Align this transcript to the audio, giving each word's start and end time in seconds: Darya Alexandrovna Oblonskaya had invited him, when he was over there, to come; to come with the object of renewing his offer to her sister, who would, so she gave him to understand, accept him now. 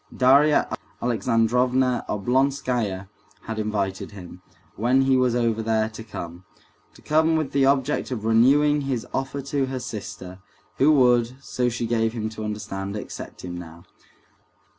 Darya 0.17 0.67
Alexandrovna 0.99 2.03
Oblonskaya 2.09 3.07
had 3.41 3.59
invited 3.59 4.13
him, 4.13 4.41
when 4.75 5.03
he 5.03 5.15
was 5.15 5.35
over 5.35 5.61
there, 5.61 5.89
to 5.89 6.03
come; 6.03 6.43
to 6.95 7.03
come 7.03 7.35
with 7.35 7.51
the 7.51 7.67
object 7.67 8.09
of 8.09 8.25
renewing 8.25 8.81
his 8.81 9.05
offer 9.13 9.43
to 9.43 9.67
her 9.67 9.79
sister, 9.79 10.39
who 10.79 10.91
would, 10.91 11.35
so 11.43 11.69
she 11.69 11.85
gave 11.85 12.13
him 12.13 12.29
to 12.29 12.43
understand, 12.43 12.95
accept 12.95 13.45
him 13.45 13.55
now. 13.55 13.83